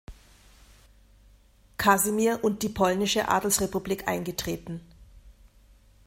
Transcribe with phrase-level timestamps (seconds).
[1.77, 4.81] Kasimir und die Polnische Adelsrepublik eingetreten.